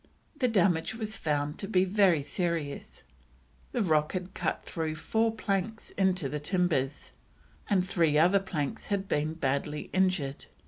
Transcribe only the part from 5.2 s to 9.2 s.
planks into the timbers, and three other planks had